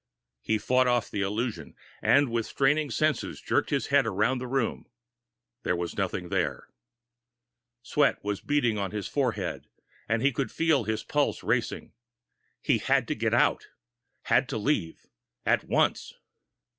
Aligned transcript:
He 0.41 0.57
fought 0.57 0.87
off 0.87 1.11
the 1.11 1.21
illusion, 1.21 1.75
and 2.01 2.31
with 2.31 2.47
straining 2.47 2.89
senses 2.89 3.39
jerked 3.39 3.69
his 3.69 3.85
head 3.93 4.07
around 4.07 4.39
the 4.39 4.47
room. 4.47 4.87
There 5.61 5.75
was 5.75 5.95
nothing 5.95 6.29
there. 6.29 6.69
Sweat 7.83 8.17
was 8.23 8.41
beading 8.41 8.77
his 8.89 9.07
forehead, 9.07 9.67
and 10.09 10.23
he 10.23 10.31
could 10.31 10.51
feel 10.51 10.85
his 10.85 11.03
pulse 11.03 11.43
racing. 11.43 11.93
He 12.63 12.79
had 12.79 13.07
to 13.09 13.13
get 13.15 13.35
out 13.35 13.67
had 14.23 14.49
to 14.49 14.57
leave 14.57 15.05
at 15.45 15.65
once! 15.65 16.15